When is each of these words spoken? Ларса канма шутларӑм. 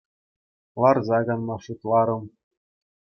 Ларса 0.81 1.19
канма 1.27 1.55
шутларӑм. 1.63 2.23